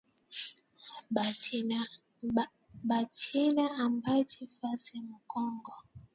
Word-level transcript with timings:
Ba 2.87 2.97
china 3.19 3.63
abaachi 3.85 4.43
fasi 4.57 4.95
mu 5.07 5.17
kongo 5.31 5.73